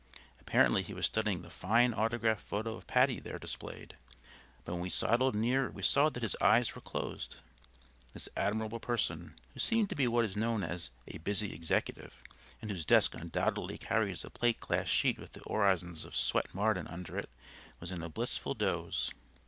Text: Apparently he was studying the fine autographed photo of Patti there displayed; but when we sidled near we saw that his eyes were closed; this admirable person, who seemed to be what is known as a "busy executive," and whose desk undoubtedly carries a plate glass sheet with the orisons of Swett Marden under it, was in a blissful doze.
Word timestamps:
Apparently 0.39 0.81
he 0.81 0.95
was 0.95 1.05
studying 1.05 1.43
the 1.43 1.49
fine 1.51 1.93
autographed 1.93 2.47
photo 2.47 2.73
of 2.73 2.87
Patti 2.87 3.19
there 3.19 3.37
displayed; 3.37 3.97
but 4.65 4.73
when 4.73 4.81
we 4.81 4.89
sidled 4.89 5.35
near 5.35 5.69
we 5.69 5.83
saw 5.83 6.09
that 6.09 6.23
his 6.23 6.35
eyes 6.41 6.73
were 6.73 6.81
closed; 6.81 7.35
this 8.11 8.27
admirable 8.35 8.79
person, 8.79 9.35
who 9.53 9.59
seemed 9.59 9.89
to 9.89 9.95
be 9.95 10.07
what 10.07 10.25
is 10.25 10.35
known 10.35 10.63
as 10.63 10.89
a 11.07 11.19
"busy 11.19 11.53
executive," 11.53 12.15
and 12.63 12.71
whose 12.71 12.83
desk 12.83 13.13
undoubtedly 13.13 13.77
carries 13.77 14.25
a 14.25 14.31
plate 14.31 14.59
glass 14.59 14.87
sheet 14.87 15.19
with 15.19 15.33
the 15.33 15.41
orisons 15.43 16.03
of 16.03 16.15
Swett 16.15 16.51
Marden 16.51 16.87
under 16.87 17.15
it, 17.15 17.29
was 17.79 17.91
in 17.91 18.01
a 18.01 18.09
blissful 18.09 18.55
doze. 18.55 19.11